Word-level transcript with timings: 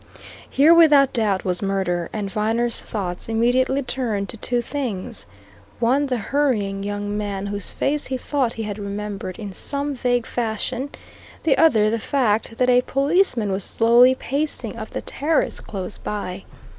Here, 0.49 0.73
without 0.73 1.13
doubt, 1.13 1.45
was 1.45 1.61
murder, 1.61 2.09
and 2.11 2.27
Viner's 2.27 2.81
thoughts 2.81 3.29
immediately 3.29 3.83
turned 3.83 4.29
to 4.29 4.37
two 4.37 4.59
things 4.59 5.27
one 5.79 6.07
the 6.07 6.17
hurrying 6.17 6.81
young 6.81 7.15
man 7.15 7.45
whose 7.45 7.71
face 7.71 8.07
he 8.07 8.17
thought 8.17 8.53
he 8.53 8.63
had 8.63 8.79
remembered 8.79 9.37
in 9.37 9.53
some 9.53 9.93
vague 9.93 10.25
fashion; 10.25 10.89
the 11.43 11.55
other 11.55 11.91
the 11.91 11.99
fact 11.99 12.57
that 12.57 12.67
a 12.67 12.81
policeman 12.81 13.51
was 13.51 13.63
slowly 13.63 14.15
pacing 14.15 14.75
up 14.75 14.89
the 14.89 15.01
terrace 15.03 15.59
close 15.59 15.99
by. 15.99 16.45